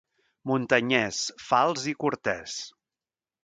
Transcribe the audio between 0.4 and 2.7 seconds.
Muntanyès, fals i cortès.